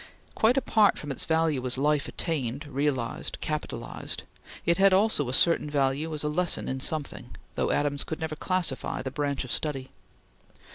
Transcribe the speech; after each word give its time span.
Quite 0.33 0.57
apart 0.57 0.97
from 0.97 1.11
its 1.11 1.25
value 1.25 1.63
as 1.63 1.77
life 1.77 2.07
attained, 2.07 2.65
realized, 2.65 3.37
capitalized, 3.39 4.23
it 4.65 4.79
had 4.79 4.93
also 4.93 5.29
a 5.29 5.33
certain 5.35 5.69
value 5.69 6.11
as 6.15 6.23
a 6.23 6.27
lesson 6.27 6.67
in 6.67 6.79
something, 6.79 7.35
though 7.53 7.69
Adams 7.69 8.03
could 8.03 8.19
never 8.19 8.35
classify 8.35 9.03
the 9.03 9.11
branch 9.11 9.43
of 9.43 9.51
study. 9.51 9.91